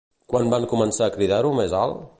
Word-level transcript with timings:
Quan 0.31 0.47
van 0.53 0.65
començar 0.71 1.09
a 1.11 1.15
cridar-ho 1.19 1.57
més 1.61 1.77
alt? 1.85 2.01